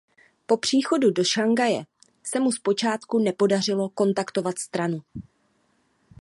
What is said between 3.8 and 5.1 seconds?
kontaktovat stranu.